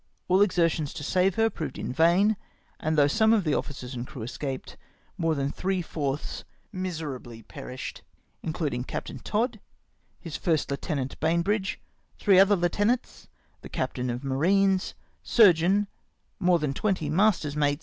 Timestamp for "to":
0.95-1.03